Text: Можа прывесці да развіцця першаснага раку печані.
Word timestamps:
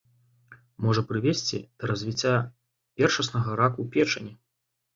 Можа 0.85 1.03
прывесці 1.11 1.57
да 1.77 1.91
развіцця 1.93 2.33
першаснага 2.97 3.61
раку 3.63 3.89
печані. 3.97 4.37